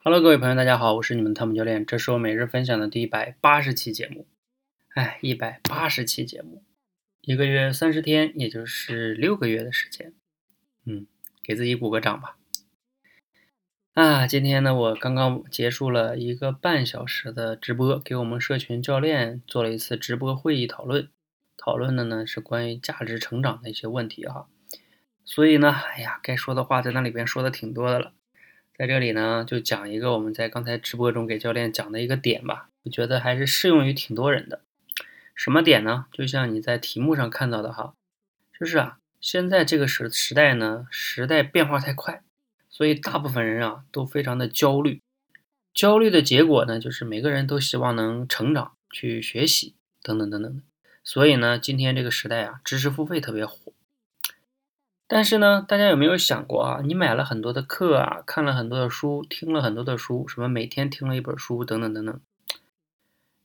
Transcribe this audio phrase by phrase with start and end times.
[0.00, 4.28] Hello，各位朋友，大家好，我是你们汤姆教练，这是我每日分享的第一百八十期节目。
[4.94, 6.62] 哎，一百八十期节目，
[7.22, 10.14] 一个月三十天，也就是六个月的时间。
[10.84, 11.08] 嗯，
[11.42, 12.36] 给自己鼓个掌吧。
[13.94, 21.08] 啊，今天呢，我刚刚结束了一个半小时的直播，给我们社群教练做了一次直播会议讨论，
[21.56, 24.48] 讨论的呢是关于价值成长的一些问题哈。
[25.24, 28.12] 所以呢，哎呀，该说的话在那里边说的挺多的了。
[28.78, 34.60] 在这里呢，就讲一个我们在刚才直播中给教练讲的一个点吧，我觉得还是适用于挺多人的。
[35.34, 36.06] 什么点呢？
[36.12, 37.94] 就像你在题目上看到的哈，
[38.56, 42.22] 就是啊，现在这个时时代呢，时代变化太快，
[42.70, 45.00] 所以大部分人啊都非常的焦虑。
[45.74, 49.74] 焦虑的结果呢，就是每个人都希望能成长、去学习
[50.04, 50.62] 等等等等。
[51.02, 53.72] 所以呢，今天这个时代啊，知识付费特别火。
[55.10, 56.80] 但是呢，大家有没有想过啊？
[56.84, 62.20] 你买了很多的课啊，看了很多的书，听了很多的书，什么每天听了一本书等等等等，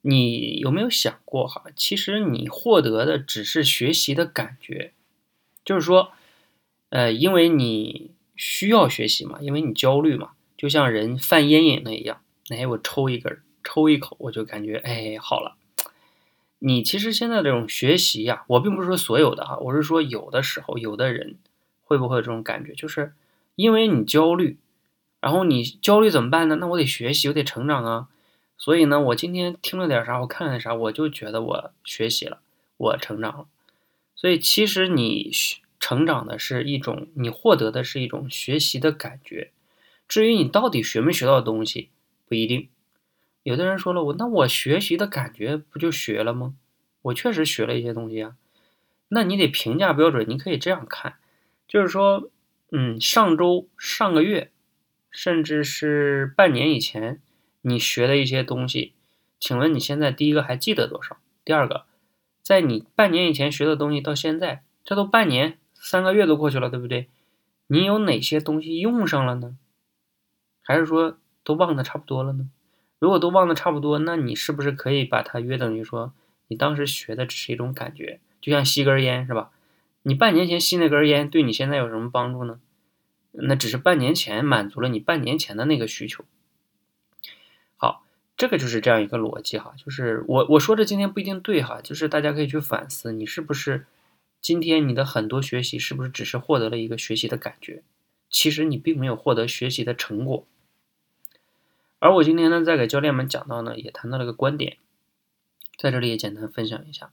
[0.02, 1.64] 你有没有想过哈？
[1.74, 4.92] 其实你获得的只是学习的感觉，
[5.64, 6.12] 就是说，
[6.90, 15.56] 呃，因为你需要学习嘛，因为你焦虑嘛，就像人犯烟瘾了一样，哎，我抽一根，抽一口，我就感觉哎好了。
[16.60, 21.38] 你其实现在这种学习呀，我并不是说所有的哈，我是说有的时候有的人。
[21.98, 22.74] 会不会有这种感觉？
[22.74, 23.14] 就是
[23.56, 24.58] 因为你焦虑，
[25.20, 26.56] 然后你焦虑怎么办呢？
[26.58, 28.08] 那我得学习，我得成长啊。
[28.58, 32.40] 所以呢，我今天听了点啥，我看了点啥，我就觉得我学习了，
[32.78, 33.46] 我成长了。
[34.16, 35.32] 所以其实你
[35.80, 39.52] 成长的是一种，你获得的是一种学习的感觉。
[40.08, 41.90] 至于你到底学没学到东西，
[42.28, 42.70] 不一定。
[43.42, 46.54] 有的人说了，我那我学习的感觉不就学了吗？
[47.02, 48.36] 我确实学了一些东西啊。
[49.10, 51.16] 那你得评价标准，你可以这样看。
[51.68, 52.30] 就是说，
[52.72, 54.52] 嗯，上周、上个月，
[55.10, 57.22] 甚至是半年以前，
[57.62, 58.94] 你学的一些东西，
[59.40, 61.18] 请问你现在第一个还记得多少？
[61.46, 61.86] 第二个，
[62.42, 67.10] 在你半年以前学的东西到现在，这都半年、三个月都过去了，对不对？
[67.68, 69.58] 你有哪些东西用上了呢？
[70.62, 72.50] 还是说都忘得差不多了呢？
[73.00, 76.14] 如果都忘得差不多，那你是不是可以把它约等于说，
[76.48, 79.52] 你当时学的只是一种感觉，就像吸根烟，是吧？
[80.04, 82.60] 你半年前吸那根烟，对你现在有什么帮助呢？
[83.32, 86.24] 那只是半年前满足了你半年前的那个需求。
[87.78, 88.06] 好，
[88.38, 93.88] 这个就是这样一个逻辑哈，就是我我说的今天不一定对哈，就是大家可以去反思，你是不是
[94.40, 97.82] 今天你的很多学习是不是只是获得了一个学习的感觉，
[98.30, 100.46] 其实你并没有获得学习的成果。
[102.00, 104.78] 而我今天呢，在给教练们讲到呢，也谈到了一个观点，
[105.78, 107.12] 在这里也简单分享一下，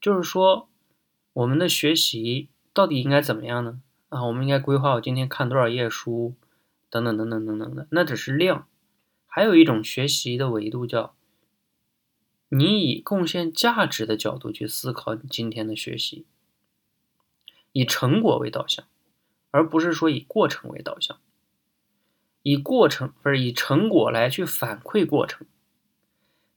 [0.00, 0.68] 就是说。
[1.36, 3.82] 我们的学习到底应该怎么样呢？
[4.08, 6.34] 啊，我们应该规划我今天看多少页书，
[6.88, 8.66] 等等等等等等的，那只是量。
[9.26, 11.14] 还有一种学习的维度叫，
[12.48, 16.24] 你以贡献价值的角度去思考你今天的学习，
[17.72, 18.86] 以成果为导向，
[19.50, 21.18] 而不是说以过程为导向。
[22.40, 25.46] 以过程不是以成果来去反馈过程，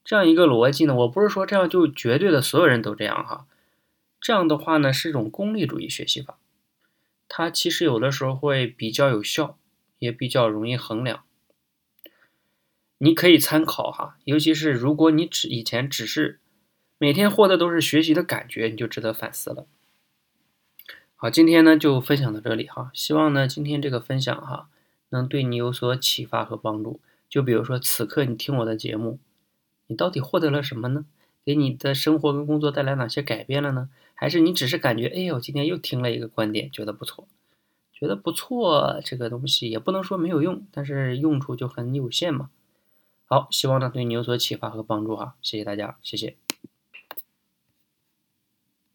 [0.06, 0.96] 这样一个逻辑呢？
[0.96, 3.46] 我不是说这样就绝对的所有人都这样哈。
[4.22, 6.38] 这样的话呢，是一种功利主义学习法，
[7.28, 9.58] 它其实有的时候会比较有效，
[9.98, 11.24] 也比较容易衡量。
[12.98, 16.40] 你可以参考哈，尤其是如果你只以前只是
[16.98, 19.66] 每天获得都是学习的感觉，你就值得反思了。
[21.16, 24.70] 好，今天呢就分享到这里哈，希望呢今天这个分享哈
[25.10, 27.00] 能对你有所启发和帮助。
[27.30, 29.20] 就比如说此刻你听我的节目，
[29.88, 31.06] 你到底获得了什么呢？
[31.50, 33.90] 给你的生活跟工作带来哪些改变了呢？
[34.14, 37.28] 还是你只是感觉，哎呦，今天又听了一个观点，觉得不错，
[37.92, 42.52] 觉得不错，这个东西也不能说没有用，但是用处就很有限嘛。
[43.26, 46.36] 好，希望呢对你有所启发和帮助哈，谢谢大家，谢谢。